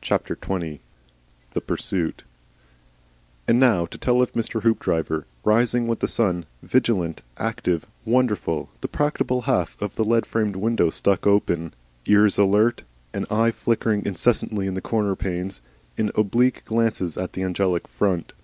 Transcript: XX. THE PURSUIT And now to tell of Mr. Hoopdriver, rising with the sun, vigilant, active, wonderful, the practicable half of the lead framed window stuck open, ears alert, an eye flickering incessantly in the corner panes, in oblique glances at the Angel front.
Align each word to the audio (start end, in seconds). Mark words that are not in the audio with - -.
XX. 0.00 0.78
THE 1.54 1.60
PURSUIT 1.60 2.22
And 3.48 3.58
now 3.58 3.84
to 3.84 3.98
tell 3.98 4.22
of 4.22 4.32
Mr. 4.34 4.62
Hoopdriver, 4.62 5.24
rising 5.42 5.88
with 5.88 5.98
the 5.98 6.06
sun, 6.06 6.46
vigilant, 6.62 7.22
active, 7.36 7.84
wonderful, 8.04 8.68
the 8.80 8.86
practicable 8.86 9.40
half 9.40 9.76
of 9.82 9.96
the 9.96 10.04
lead 10.04 10.24
framed 10.24 10.54
window 10.54 10.88
stuck 10.88 11.26
open, 11.26 11.74
ears 12.06 12.38
alert, 12.38 12.84
an 13.12 13.26
eye 13.28 13.50
flickering 13.50 14.06
incessantly 14.06 14.68
in 14.68 14.74
the 14.74 14.80
corner 14.80 15.16
panes, 15.16 15.60
in 15.96 16.12
oblique 16.14 16.64
glances 16.64 17.16
at 17.16 17.32
the 17.32 17.42
Angel 17.42 17.76
front. 17.88 18.34